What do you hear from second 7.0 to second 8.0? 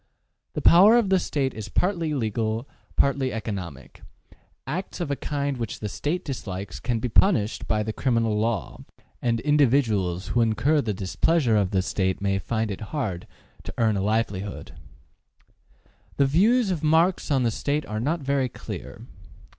punished by the